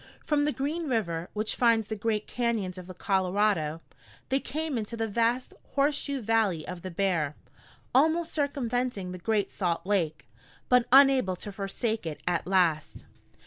[0.25, 3.81] From the Green River, which finds the great cañons of the Colorado,
[4.29, 7.35] they came into the vast horseshoe valley of the Bear,
[7.93, 10.27] almost circumventing the Great Salt Lake,
[10.69, 13.05] but unable to forsake it at last.